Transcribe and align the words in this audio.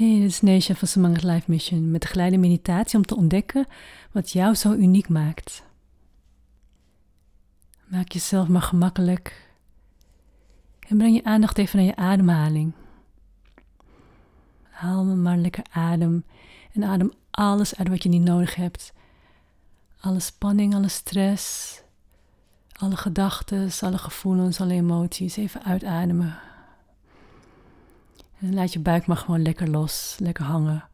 Hey, 0.00 0.20
dit 0.20 0.30
is 0.30 0.40
Neesha 0.40 0.74
van 0.74 0.88
Samangat 0.88 1.22
Life 1.22 1.50
Mission 1.50 1.90
met 1.90 2.02
de 2.02 2.06
geleide 2.06 2.36
meditatie 2.36 2.98
om 2.98 3.04
te 3.04 3.16
ontdekken 3.16 3.66
wat 4.12 4.30
jou 4.30 4.54
zo 4.54 4.72
uniek 4.72 5.08
maakt. 5.08 5.62
Maak 7.86 8.12
jezelf 8.12 8.48
maar 8.48 8.62
gemakkelijk 8.62 9.50
en 10.88 10.96
breng 10.96 11.14
je 11.14 11.24
aandacht 11.24 11.58
even 11.58 11.76
naar 11.78 11.86
je 11.86 11.96
ademhaling. 11.96 12.72
Haal 14.70 15.04
maar 15.04 15.36
lekker 15.36 15.64
adem 15.70 16.24
en 16.72 16.84
adem 16.84 17.12
alles 17.30 17.76
uit 17.76 17.88
wat 17.88 18.02
je 18.02 18.08
niet 18.08 18.24
nodig 18.24 18.54
hebt. 18.54 18.92
Alle 20.00 20.20
spanning, 20.20 20.74
alle 20.74 20.88
stress, 20.88 21.74
alle 22.72 22.96
gedachten, 22.96 23.70
alle 23.80 23.98
gevoelens, 23.98 24.60
alle 24.60 24.74
emoties. 24.74 25.36
Even 25.36 25.62
uitademen. 25.62 26.38
Laat 28.42 28.72
je 28.72 28.78
buik 28.78 29.06
maar 29.06 29.16
gewoon 29.16 29.42
lekker 29.42 29.68
los, 29.68 30.16
lekker 30.18 30.44
hangen. 30.44 30.88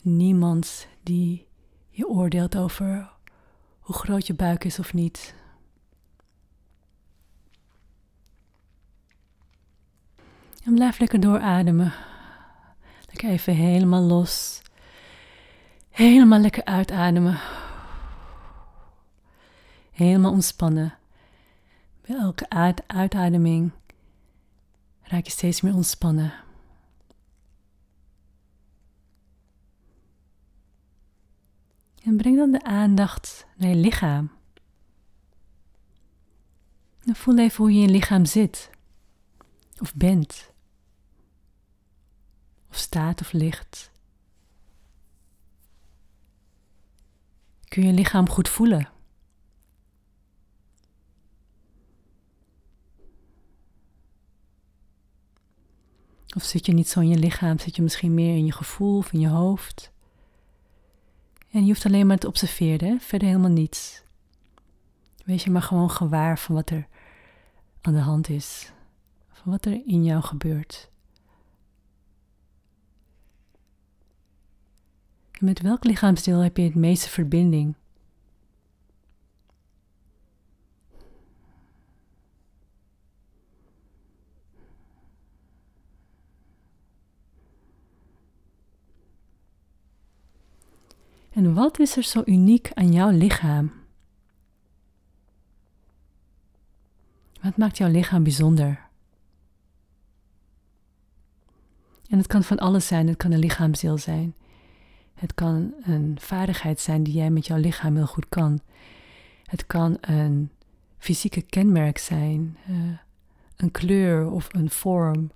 Niemand 0.00 0.86
die 1.02 1.46
je 1.88 2.08
oordeelt 2.08 2.56
over 2.56 3.10
hoe 3.80 3.94
groot 3.94 4.26
je 4.26 4.34
buik 4.34 4.64
is 4.64 4.78
of 4.78 4.92
niet. 4.92 5.34
En 10.64 10.74
blijf 10.74 10.98
lekker 10.98 11.20
doorademen. 11.20 11.92
Lekker 13.06 13.28
even 13.28 13.54
helemaal 13.54 14.02
los. 14.02 14.62
Helemaal 15.90 16.40
lekker 16.40 16.64
uitademen. 16.64 17.40
Helemaal 19.92 20.32
ontspannen. 20.32 20.94
Bij 22.06 22.16
elke 22.16 22.46
uitademing 22.86 23.72
raak 25.04 25.24
je 25.24 25.30
steeds 25.30 25.60
meer 25.60 25.74
ontspannen. 25.74 26.32
En 32.02 32.16
breng 32.16 32.36
dan 32.36 32.52
de 32.52 32.62
aandacht 32.62 33.46
naar 33.56 33.68
je 33.68 33.76
lichaam. 33.76 34.30
En 37.04 37.14
voel 37.14 37.38
even 37.38 37.56
hoe 37.56 37.72
je 37.72 37.80
in 37.80 37.86
je 37.86 37.92
lichaam 37.92 38.24
zit. 38.24 38.70
Of 39.78 39.94
bent. 39.94 40.52
Of 42.70 42.76
staat 42.76 43.20
of 43.20 43.32
ligt. 43.32 43.90
Kun 47.68 47.82
je 47.82 47.88
je 47.88 47.94
lichaam 47.94 48.28
goed 48.28 48.48
voelen? 48.48 48.93
Of 56.34 56.42
zit 56.42 56.66
je 56.66 56.72
niet 56.72 56.88
zo 56.88 57.00
in 57.00 57.08
je 57.08 57.18
lichaam, 57.18 57.58
zit 57.58 57.76
je 57.76 57.82
misschien 57.82 58.14
meer 58.14 58.36
in 58.36 58.44
je 58.44 58.52
gevoel 58.52 58.96
of 58.96 59.12
in 59.12 59.20
je 59.20 59.28
hoofd? 59.28 59.92
En 61.50 61.60
je 61.60 61.66
hoeft 61.66 61.86
alleen 61.86 62.06
maar 62.06 62.18
te 62.18 62.26
observeren, 62.26 63.00
verder 63.00 63.28
helemaal 63.28 63.50
niets. 63.50 64.02
Wees 65.24 65.44
je 65.44 65.50
maar 65.50 65.62
gewoon 65.62 65.90
gewaar 65.90 66.38
van 66.38 66.54
wat 66.54 66.70
er 66.70 66.86
aan 67.80 67.92
de 67.92 68.00
hand 68.00 68.28
is, 68.28 68.72
van 69.32 69.52
wat 69.52 69.64
er 69.64 69.82
in 69.86 70.04
jou 70.04 70.22
gebeurt. 70.22 70.90
En 75.30 75.44
met 75.44 75.60
welk 75.60 75.84
lichaamsdeel 75.84 76.38
heb 76.38 76.56
je 76.56 76.62
het 76.62 76.74
meeste 76.74 77.08
verbinding? 77.08 77.74
En 91.34 91.54
wat 91.54 91.78
is 91.78 91.96
er 91.96 92.02
zo 92.02 92.22
uniek 92.24 92.70
aan 92.74 92.92
jouw 92.92 93.10
lichaam? 93.10 93.72
Wat 97.42 97.56
maakt 97.56 97.78
jouw 97.78 97.90
lichaam 97.90 98.22
bijzonder? 98.22 98.82
En 102.08 102.18
het 102.18 102.26
kan 102.26 102.42
van 102.42 102.58
alles 102.58 102.86
zijn. 102.86 103.06
Het 103.06 103.16
kan 103.16 103.32
een 103.32 103.38
lichaamsdeel 103.38 103.98
zijn. 103.98 104.34
Het 105.14 105.34
kan 105.34 105.74
een 105.82 106.16
vaardigheid 106.20 106.80
zijn 106.80 107.02
die 107.02 107.14
jij 107.14 107.30
met 107.30 107.46
jouw 107.46 107.58
lichaam 107.58 107.96
heel 107.96 108.06
goed 108.06 108.28
kan. 108.28 108.60
Het 109.44 109.66
kan 109.66 109.96
een 110.00 110.50
fysieke 110.98 111.42
kenmerk 111.42 111.98
zijn, 111.98 112.56
uh, 112.70 112.76
een 113.56 113.70
kleur 113.70 114.30
of 114.30 114.48
een 114.50 114.70
vorm 114.70 115.30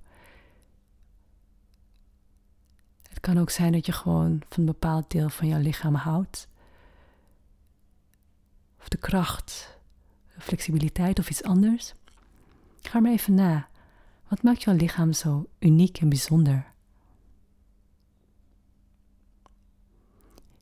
Het 3.18 3.26
kan 3.26 3.38
ook 3.38 3.50
zijn 3.50 3.72
dat 3.72 3.86
je 3.86 3.92
gewoon 3.92 4.40
van 4.48 4.58
een 4.58 4.64
bepaald 4.64 5.10
deel 5.10 5.28
van 5.28 5.48
jouw 5.48 5.60
lichaam 5.60 5.94
houdt. 5.94 6.48
Of 8.80 8.88
de 8.88 8.96
kracht, 8.96 9.78
de 10.34 10.40
flexibiliteit 10.40 11.18
of 11.18 11.30
iets 11.30 11.42
anders. 11.42 11.94
Ga 12.80 13.00
maar 13.00 13.12
even 13.12 13.34
na. 13.34 13.68
Wat 14.28 14.42
maakt 14.42 14.62
jouw 14.62 14.74
lichaam 14.74 15.12
zo 15.12 15.48
uniek 15.58 16.00
en 16.00 16.08
bijzonder? 16.08 16.72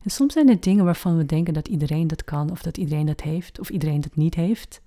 En 0.02 0.10
soms 0.10 0.32
zijn 0.32 0.48
er 0.48 0.60
dingen 0.60 0.84
waarvan 0.84 1.16
we 1.16 1.26
denken 1.26 1.54
dat 1.54 1.68
iedereen 1.68 2.06
dat 2.06 2.24
kan, 2.24 2.50
of 2.50 2.62
dat 2.62 2.76
iedereen 2.76 3.06
dat 3.06 3.20
heeft, 3.20 3.58
of 3.58 3.70
iedereen 3.70 4.00
dat 4.00 4.16
niet 4.16 4.34
heeft. 4.34 4.80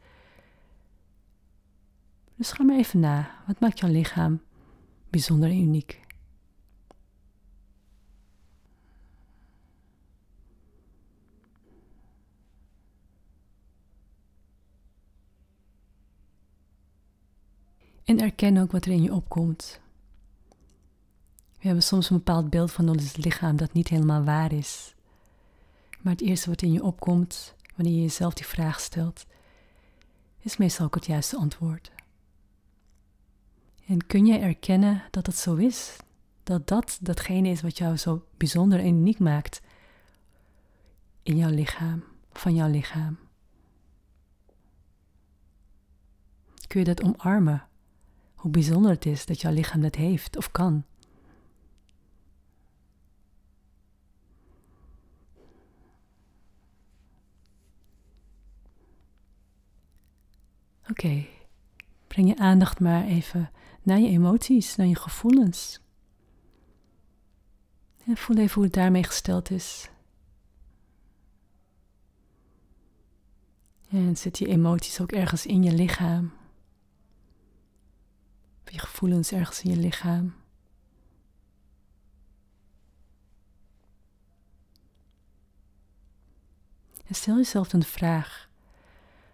Dus 2.36 2.52
ga 2.52 2.64
maar 2.64 2.78
even 2.78 3.00
na. 3.00 3.32
Wat 3.48 3.60
maakt 3.60 3.80
jouw 3.80 3.92
lichaam 3.92 4.42
bijzonder 5.10 5.50
en 5.50 5.62
uniek? 5.62 6.08
En 18.20 18.26
erken 18.26 18.58
ook 18.58 18.72
wat 18.72 18.86
er 18.86 18.92
in 18.92 19.02
je 19.02 19.14
opkomt. 19.14 19.80
We 21.30 21.66
hebben 21.66 21.84
soms 21.84 22.10
een 22.10 22.18
bepaald 22.18 22.50
beeld 22.50 22.72
van 22.72 22.90
ons 22.90 23.16
lichaam 23.16 23.58
dat 23.58 23.74
niet 23.74 23.88
helemaal 23.88 24.24
waar 24.24 24.52
is. 24.52 24.96
Maar 26.02 26.14
het 26.14 26.22
eerste 26.22 26.50
wat 26.50 26.62
in 26.62 26.72
je 26.72 26.84
opkomt 26.84 27.56
wanneer 27.76 27.94
je 27.94 28.02
jezelf 28.02 28.34
die 28.34 28.46
vraag 28.46 28.80
stelt, 28.80 29.26
is 30.40 30.58
meestal 30.58 30.86
ook 30.86 30.96
het 30.96 31.06
juiste 31.06 31.38
antwoord. 31.38 31.92
En 33.86 34.08
kun 34.08 34.26
jij 34.26 34.42
erkennen 34.42 35.04
dat 35.12 35.26
het 35.26 35.36
zo 35.36 35.56
is? 35.56 35.96
Dat 36.44 36.68
dat 36.68 36.98
datgene 37.02 37.50
is 37.50 37.62
wat 37.62 37.78
jou 37.78 37.98
zo 37.98 38.26
bijzonder 38.38 38.80
en 38.80 38.86
uniek 38.86 39.20
maakt 39.20 39.62
in 41.24 41.38
jouw 41.38 41.52
lichaam, 41.52 42.04
van 42.32 42.56
jouw 42.56 42.70
lichaam? 42.70 43.18
Kun 46.68 46.80
je 46.80 46.86
dat 46.86 47.04
omarmen? 47.04 47.69
Hoe 48.40 48.52
bijzonder 48.52 48.92
het 48.92 49.06
is 49.06 49.26
dat 49.26 49.42
jouw 49.42 49.52
lichaam 49.52 49.82
dat 49.82 49.96
heeft 49.96 50.38
of 50.38 50.52
kan. 50.52 50.84
Oké, 60.90 61.26
breng 62.08 62.28
je 62.28 62.38
aandacht 62.38 62.80
maar 62.80 63.06
even 63.06 63.52
naar 63.84 64.00
je 64.00 64.08
emoties, 64.08 64.76
naar 64.76 64.88
je 64.88 64.96
gevoelens. 64.96 65.82
En 68.06 68.18
voel 68.18 68.38
even 68.38 68.54
hoe 68.54 68.64
het 68.64 68.74
daarmee 68.74 69.04
gesteld 69.04 69.52
is. 69.52 69.90
En 73.90 74.18
zit 74.18 74.38
je 74.38 74.48
emoties 74.48 75.02
ook 75.02 75.12
ergens 75.12 75.46
in 75.46 75.64
je 75.64 75.72
lichaam? 75.72 76.39
Gevoelens 79.00 79.32
ergens 79.32 79.62
in 79.62 79.70
je 79.70 79.78
lichaam. 79.78 80.34
En 87.06 87.16
stel 87.16 87.36
jezelf 87.36 87.74
een 87.74 87.84
vraag. 87.84 88.50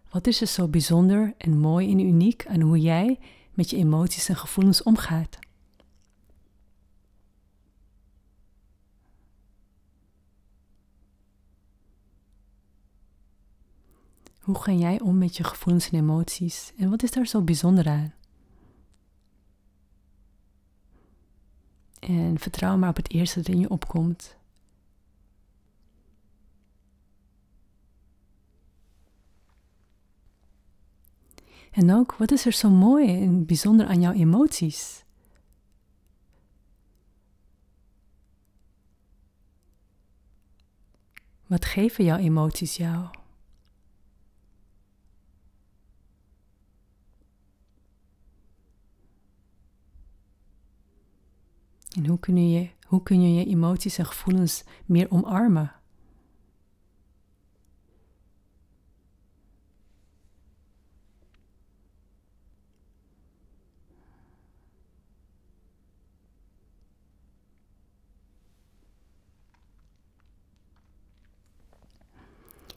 Wat 0.10 0.28
is 0.28 0.42
er 0.42 0.48
zo 0.48 0.68
bijzonder 0.68 1.34
en 1.38 1.58
mooi 1.58 1.92
en 1.92 2.00
uniek 2.00 2.48
aan 2.48 2.62
hoe 2.62 2.80
jij 2.80 3.20
met 3.54 3.70
je 3.70 3.78
emoties 3.78 4.30
en 4.30 4.36
gevoelens 4.36 4.84
omgaat? 4.84 5.40
Hoe 14.40 14.62
ga 14.62 14.72
jij 14.72 15.00
om 15.00 15.18
met 15.18 15.38
je 15.38 15.44
gevoelens 15.44 15.90
en 15.90 15.98
emoties 15.98 16.74
en 16.78 16.90
wat 16.90 17.04
is 17.04 17.12
daar 17.12 17.28
zo 17.28 17.42
bijzonder 17.42 17.90
aan? 17.90 18.15
En 22.06 22.40
vertrouw 22.40 22.78
maar 22.78 22.90
op 22.90 22.96
het 22.96 23.12
eerste 23.12 23.42
dat 23.42 23.48
in 23.48 23.60
je 23.60 23.70
opkomt. 23.70 24.38
En 31.72 31.94
ook, 31.94 32.16
wat 32.16 32.32
is 32.32 32.46
er 32.46 32.52
zo 32.52 32.70
mooi 32.70 33.22
en 33.24 33.46
bijzonder 33.46 33.88
aan 33.88 34.02
jouw 34.02 34.14
emoties? 34.14 35.04
Wat 41.46 41.66
geven 41.66 42.04
jouw 42.04 42.18
emoties 42.18 42.78
jou? 42.78 43.08
En 51.96 52.06
hoe 52.06 52.20
kun 52.20 52.50
je 52.50 52.70
hoe 52.86 53.04
kun 53.04 53.22
je 53.22 53.34
je 53.34 53.46
emoties 53.46 53.98
en 53.98 54.06
gevoelens 54.06 54.64
meer 54.86 55.12
omarmen? 55.12 55.74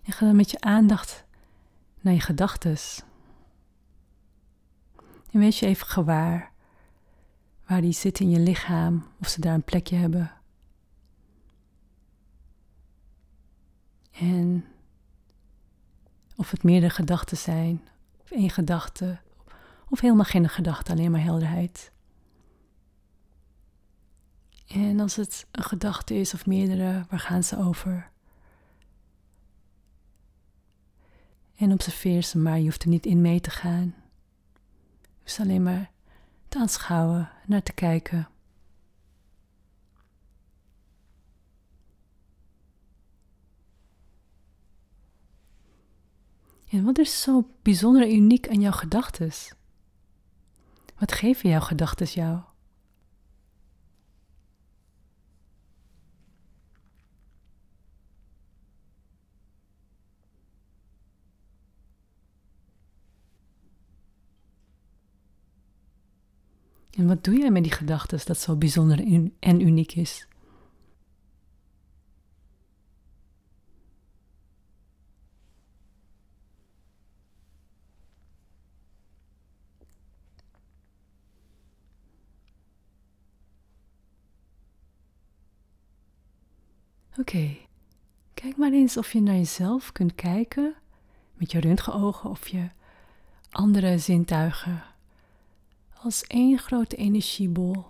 En 0.05 0.13
ga 0.13 0.27
dan 0.27 0.37
met 0.37 0.51
je 0.51 0.61
aandacht 0.61 1.25
naar 2.01 2.15
je 2.15 2.21
gedachten. 2.21 2.77
En 5.31 5.41
wees 5.41 5.59
je 5.59 5.67
even 5.67 5.87
gewaar 5.87 6.53
waar 7.69 7.81
die 7.81 7.93
zitten 7.93 8.25
in 8.25 8.31
je 8.31 8.39
lichaam, 8.39 9.07
of 9.21 9.29
ze 9.29 9.41
daar 9.41 9.55
een 9.55 9.63
plekje 9.63 9.97
hebben. 9.97 10.33
En 14.11 14.65
of 16.37 16.51
het 16.51 16.63
meerdere 16.63 16.93
gedachten 16.93 17.37
zijn, 17.37 17.89
of 18.23 18.31
één 18.31 18.51
gedachte, 18.51 19.21
of 19.89 20.01
helemaal 20.01 20.25
geen 20.25 20.49
gedachte, 20.49 20.93
alleen 20.93 21.11
maar 21.11 21.23
helderheid. 21.23 21.93
En 24.67 25.01
als 25.01 25.17
het 25.17 25.47
een 25.51 25.65
gedachte 25.65 26.15
is 26.15 26.35
of 26.35 26.47
meerdere, 26.47 27.07
waar 27.11 27.21
gaan 27.21 27.45
ze 27.45 27.59
over? 27.59 28.11
En 31.57 31.73
observeer 31.73 32.23
ze 32.23 32.39
maar, 32.39 32.59
je 32.59 32.65
hoeft 32.65 32.83
er 32.83 32.89
niet 32.89 33.07
in 33.07 33.21
mee 33.21 33.41
te 33.41 33.51
gaan. 33.51 33.95
Hoeft 35.21 35.41
alleen 35.41 35.63
maar 35.63 35.91
te 36.49 36.59
aanschouwen, 36.59 37.31
naar 37.47 37.63
te 37.63 37.73
kijken. 37.73 38.29
En 46.71 46.85
wat 46.85 46.99
is 46.99 47.21
zo 47.23 47.49
bijzonder 47.63 48.03
en 48.03 48.15
uniek 48.15 48.49
aan 48.49 48.61
jouw 48.61 48.73
gedachten? 48.73 49.31
Wat 50.99 51.13
geven 51.13 51.51
jouw 51.51 51.61
gedachten 51.61 52.07
jou? 52.07 52.41
En 66.99 67.07
wat 67.07 67.25
doe 67.25 67.39
jij 67.39 67.51
met 67.51 67.63
die 67.63 67.73
gedachten 67.73 68.21
dat 68.25 68.39
zo 68.39 68.57
bijzonder 68.57 68.99
en 69.41 69.61
uniek 69.61 69.95
is? 69.95 70.27
Oké, 87.19 87.57
kijk 88.35 88.57
maar 88.57 88.73
eens 88.73 88.97
of 88.97 89.13
je 89.13 89.21
naar 89.21 89.35
jezelf 89.35 89.93
kunt 89.93 90.15
kijken 90.15 90.75
met 91.35 91.53
je 91.53 91.61
röntgenogen 91.61 92.31
of 92.31 92.49
je 92.49 92.69
andere 93.51 93.99
zintuigen 93.99 94.83
als 96.03 96.25
één 96.25 96.59
grote 96.59 96.97
energiebol. 96.97 97.87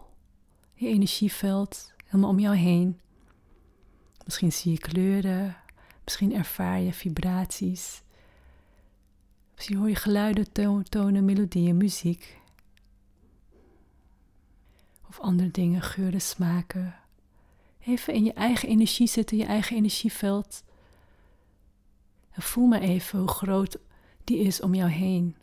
Je 0.74 0.88
energieveld 0.88 1.92
helemaal 2.04 2.30
om 2.30 2.38
jou 2.38 2.56
heen. 2.56 3.00
Misschien 4.24 4.52
zie 4.52 4.72
je 4.72 4.78
kleuren, 4.78 5.56
misschien 6.04 6.34
ervaar 6.34 6.80
je 6.80 6.92
vibraties. 6.92 8.02
Misschien 9.54 9.76
hoor 9.76 9.88
je 9.88 9.94
geluiden, 9.94 10.52
tonen, 10.88 11.24
melodieën, 11.24 11.76
muziek. 11.76 12.38
Of 15.08 15.20
andere 15.20 15.50
dingen, 15.50 15.82
geuren, 15.82 16.20
smaken. 16.20 16.94
Even 17.80 18.14
in 18.14 18.24
je 18.24 18.32
eigen 18.32 18.68
energie 18.68 19.06
zitten, 19.06 19.36
je 19.36 19.44
eigen 19.44 19.76
energieveld. 19.76 20.64
En 22.30 22.42
voel 22.42 22.66
maar 22.66 22.80
even 22.80 23.18
hoe 23.18 23.28
groot 23.28 23.78
die 24.24 24.38
is 24.38 24.60
om 24.60 24.74
jou 24.74 24.90
heen. 24.90 25.36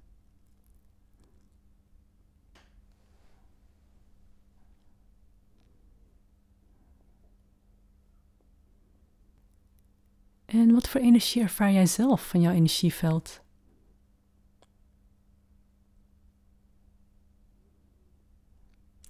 En 10.45 10.64
wat 10.75 10.88
voor 10.88 11.01
energie 11.01 11.42
ervaar 11.42 11.72
jij 11.72 11.86
zelf 11.86 12.27
van 12.27 12.42
jouw 12.42 12.54
energieveld? 12.54 13.44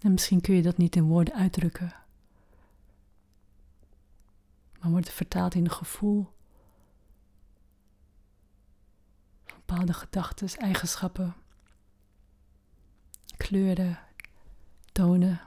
En 0.02 0.12
misschien 0.12 0.42
kun 0.42 0.56
je 0.56 0.62
dat 0.62 0.78
niet 0.78 0.96
in 0.96 1.04
woorden 1.04 1.34
uitdrukken, 1.34 1.94
maar 4.80 4.92
wordt 4.92 5.06
het 5.06 5.16
vertaald 5.16 5.56
in 5.56 5.64
een 5.64 5.72
gevoel, 5.72 6.34
bepaalde 9.46 9.94
gedachten, 9.94 10.48
eigenschappen, 10.48 11.36
kleuren, 13.38 14.00
tonen. 14.92 15.42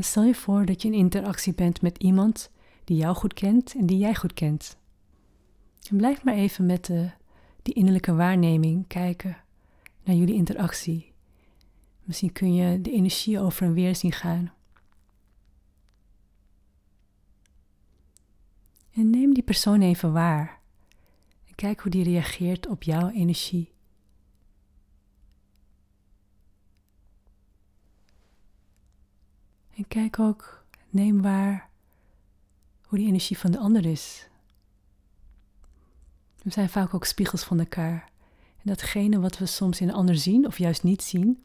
En 0.00 0.06
stel 0.06 0.24
je 0.24 0.34
voor 0.34 0.66
dat 0.66 0.82
je 0.82 0.88
in 0.88 0.94
interactie 0.94 1.54
bent 1.54 1.82
met 1.82 1.98
iemand 1.98 2.50
die 2.84 2.96
jou 2.96 3.14
goed 3.16 3.34
kent 3.34 3.74
en 3.74 3.86
die 3.86 3.98
jij 3.98 4.14
goed 4.14 4.32
kent. 4.32 4.78
En 5.90 5.96
blijf 5.96 6.24
maar 6.24 6.34
even 6.34 6.66
met 6.66 6.84
de, 6.84 7.10
die 7.62 7.74
innerlijke 7.74 8.14
waarneming 8.14 8.86
kijken 8.86 9.36
naar 10.04 10.16
jullie 10.16 10.34
interactie. 10.34 11.12
Misschien 12.02 12.32
kun 12.32 12.54
je 12.54 12.80
de 12.80 12.92
energie 12.92 13.40
over 13.40 13.66
en 13.66 13.72
weer 13.72 13.96
zien 13.96 14.12
gaan. 14.12 14.52
En 18.90 19.10
neem 19.10 19.34
die 19.34 19.42
persoon 19.42 19.80
even 19.80 20.12
waar. 20.12 20.60
En 21.46 21.54
kijk 21.54 21.80
hoe 21.80 21.90
die 21.90 22.04
reageert 22.04 22.66
op 22.66 22.82
jouw 22.82 23.08
energie. 23.08 23.69
En 29.80 29.88
kijk 29.88 30.18
ook, 30.18 30.64
neem 30.90 31.22
waar 31.22 31.68
hoe 32.82 32.98
die 32.98 33.06
energie 33.08 33.38
van 33.38 33.50
de 33.50 33.58
ander 33.58 33.86
is. 33.86 34.28
We 36.42 36.50
zijn 36.50 36.68
vaak 36.68 36.94
ook 36.94 37.04
spiegels 37.04 37.44
van 37.44 37.58
elkaar. 37.58 38.10
En 38.56 38.62
datgene 38.62 39.20
wat 39.20 39.38
we 39.38 39.46
soms 39.46 39.80
in 39.80 39.88
een 39.88 39.94
ander 39.94 40.16
zien 40.16 40.46
of 40.46 40.58
juist 40.58 40.82
niet 40.82 41.02
zien, 41.02 41.42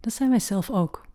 dat 0.00 0.12
zijn 0.12 0.30
wij 0.30 0.38
zelf 0.38 0.70
ook. 0.70 1.06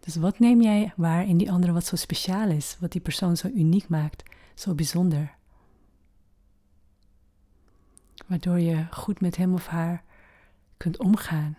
Dus 0.00 0.16
wat 0.16 0.38
neem 0.38 0.62
jij 0.62 0.92
waar 0.96 1.26
in 1.26 1.36
die 1.36 1.52
andere 1.52 1.72
wat 1.72 1.86
zo 1.86 1.96
speciaal 1.96 2.48
is, 2.48 2.76
wat 2.80 2.92
die 2.92 3.00
persoon 3.00 3.36
zo 3.36 3.48
uniek 3.48 3.88
maakt, 3.88 4.22
zo 4.54 4.74
bijzonder? 4.74 5.34
Waardoor 8.26 8.60
je 8.60 8.86
goed 8.90 9.20
met 9.20 9.36
hem 9.36 9.54
of 9.54 9.66
haar 9.66 10.04
kunt 10.76 10.98
omgaan. 10.98 11.56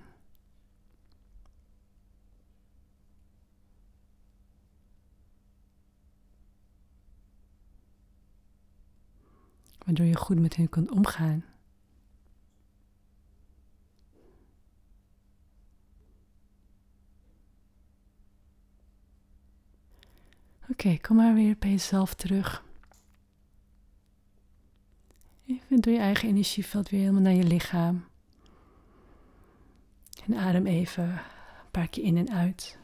Waardoor 9.84 10.06
je 10.06 10.18
goed 10.18 10.40
met 10.40 10.56
hen 10.56 10.70
kunt 10.70 10.92
omgaan. 10.92 11.44
Oké, 20.70 20.98
kom 20.98 21.16
maar 21.16 21.34
weer 21.34 21.56
bij 21.60 21.70
jezelf 21.70 22.14
terug. 22.14 22.64
Even 25.46 25.82
door 25.82 25.94
je 25.94 26.00
eigen 26.00 26.30
energieveld 26.30 26.90
weer 26.90 27.00
helemaal 27.00 27.22
naar 27.22 27.34
je 27.34 27.44
lichaam. 27.44 28.06
En 30.26 30.34
adem 30.36 30.66
even 30.66 31.04
een 31.04 31.72
paar 31.72 31.88
keer 31.88 32.04
in 32.04 32.18
en 32.18 32.32
uit. 32.32 32.78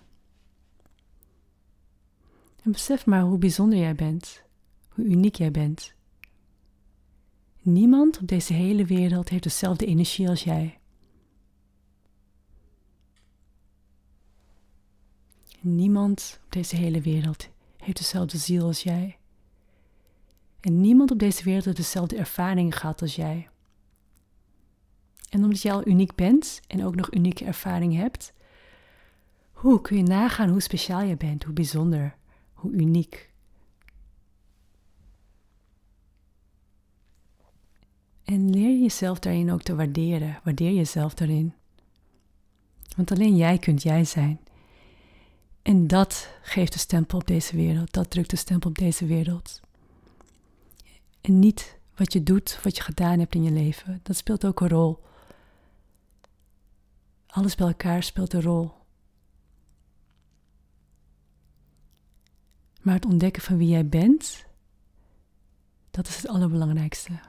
En 2.63 2.71
besef 2.71 3.05
maar 3.05 3.21
hoe 3.21 3.37
bijzonder 3.37 3.79
jij 3.79 3.95
bent, 3.95 4.43
hoe 4.89 5.05
uniek 5.05 5.35
jij 5.35 5.51
bent. 5.51 5.93
Niemand 7.61 8.19
op 8.19 8.27
deze 8.27 8.53
hele 8.53 8.85
wereld 8.85 9.29
heeft 9.29 9.43
dezelfde 9.43 9.85
energie 9.85 10.29
als 10.29 10.43
jij. 10.43 10.79
Niemand 15.61 16.39
op 16.45 16.51
deze 16.51 16.75
hele 16.75 17.01
wereld 17.01 17.49
heeft 17.77 17.97
dezelfde 17.97 18.37
ziel 18.37 18.65
als 18.65 18.83
jij. 18.83 19.17
En 20.59 20.81
niemand 20.81 21.11
op 21.11 21.19
deze 21.19 21.43
wereld 21.43 21.65
heeft 21.65 21.77
dezelfde 21.77 22.15
ervaringen 22.15 22.73
gehad 22.73 23.01
als 23.01 23.15
jij. 23.15 23.49
En 25.29 25.43
omdat 25.43 25.61
jij 25.61 25.73
al 25.73 25.87
uniek 25.87 26.15
bent 26.15 26.61
en 26.67 26.85
ook 26.85 26.95
nog 26.95 27.13
unieke 27.13 27.45
ervaring 27.45 27.95
hebt, 27.95 28.33
hoe 29.51 29.81
kun 29.81 29.97
je 29.97 30.03
nagaan 30.03 30.49
hoe 30.49 30.61
speciaal 30.61 31.01
je 31.01 31.17
bent, 31.17 31.43
hoe 31.43 31.53
bijzonder, 31.53 32.15
hoe 32.53 32.71
uniek. 32.71 33.28
En 38.29 38.49
leer 38.49 38.81
jezelf 38.81 39.19
daarin 39.19 39.51
ook 39.51 39.61
te 39.61 39.75
waarderen. 39.75 40.39
Waardeer 40.43 40.73
jezelf 40.73 41.13
daarin. 41.13 41.53
Want 42.95 43.11
alleen 43.11 43.35
jij 43.35 43.57
kunt 43.57 43.83
jij 43.83 44.05
zijn. 44.05 44.39
En 45.61 45.87
dat 45.87 46.29
geeft 46.41 46.73
de 46.73 46.79
stempel 46.79 47.19
op 47.19 47.27
deze 47.27 47.55
wereld. 47.55 47.93
Dat 47.93 48.09
drukt 48.09 48.29
de 48.29 48.35
stempel 48.35 48.69
op 48.69 48.77
deze 48.77 49.05
wereld. 49.05 49.61
En 51.21 51.39
niet 51.39 51.79
wat 51.95 52.13
je 52.13 52.23
doet, 52.23 52.59
wat 52.63 52.75
je 52.75 52.81
gedaan 52.81 53.19
hebt 53.19 53.35
in 53.35 53.43
je 53.43 53.51
leven. 53.51 53.99
Dat 54.03 54.15
speelt 54.15 54.45
ook 54.45 54.61
een 54.61 54.69
rol. 54.69 55.03
Alles 57.27 57.55
bij 57.55 57.67
elkaar 57.67 58.03
speelt 58.03 58.33
een 58.33 58.41
rol. 58.41 58.71
Maar 62.81 62.93
het 62.93 63.05
ontdekken 63.05 63.41
van 63.41 63.57
wie 63.57 63.69
jij 63.69 63.87
bent, 63.87 64.45
dat 65.91 66.07
is 66.07 66.15
het 66.15 66.27
allerbelangrijkste. 66.27 67.28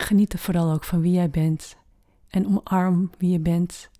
En 0.00 0.06
geniet 0.06 0.32
er 0.32 0.38
vooral 0.38 0.72
ook 0.72 0.84
van 0.84 1.00
wie 1.00 1.12
jij 1.12 1.30
bent. 1.30 1.76
En 2.28 2.46
omarm 2.46 3.10
wie 3.18 3.30
je 3.30 3.38
bent. 3.38 3.90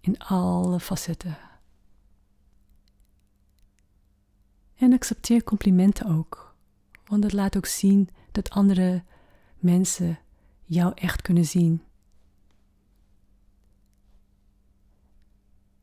In 0.00 0.18
alle 0.18 0.80
facetten. 0.80 1.38
En 4.74 4.92
accepteer 4.92 5.44
complimenten 5.44 6.06
ook. 6.06 6.54
Want 7.04 7.22
dat 7.22 7.32
laat 7.32 7.56
ook 7.56 7.66
zien 7.66 8.08
dat 8.32 8.50
andere 8.50 9.04
mensen 9.58 10.18
jou 10.64 10.92
echt 10.94 11.22
kunnen 11.22 11.44
zien. 11.44 11.82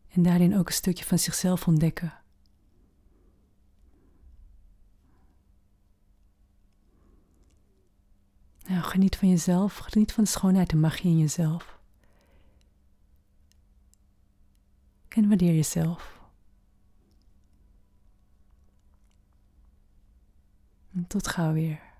En 0.09 0.23
daarin 0.23 0.57
ook 0.57 0.67
een 0.67 0.73
stukje 0.73 1.05
van 1.05 1.19
zichzelf 1.19 1.67
ontdekken. 1.67 2.22
Geniet 8.83 9.15
van 9.15 9.29
jezelf, 9.29 9.77
geniet 9.77 10.11
van 10.11 10.23
de 10.23 10.29
schoonheid 10.29 10.71
en 10.71 10.79
magie 10.79 11.11
in 11.11 11.19
jezelf. 11.19 11.79
En 15.07 15.27
waardeer 15.27 15.53
jezelf. 15.53 16.21
tot 21.07 21.27
gauw 21.27 21.53
weer. 21.53 21.92